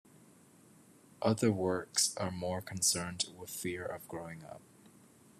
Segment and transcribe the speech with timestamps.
[1.21, 4.63] Other works are more concerned with a fear of growing up.